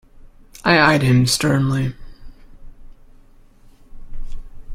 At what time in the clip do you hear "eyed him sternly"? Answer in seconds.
0.79-1.93